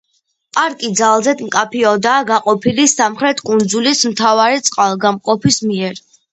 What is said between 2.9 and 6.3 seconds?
სამხრეთ კუნძულის მთავარი წყალგამყოფის მიერ.